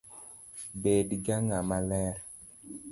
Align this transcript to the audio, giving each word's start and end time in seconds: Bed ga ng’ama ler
Bed 0.81 1.09
ga 1.25 1.35
ng’ama 1.45 1.77
ler 1.87 2.15